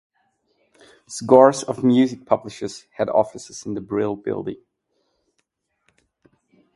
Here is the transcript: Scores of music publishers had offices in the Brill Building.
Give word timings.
Scores 1.07 1.61
of 1.61 1.83
music 1.83 2.25
publishers 2.25 2.87
had 2.97 3.07
offices 3.07 3.67
in 3.67 3.75
the 3.75 3.81
Brill 3.81 4.15
Building. 4.15 4.57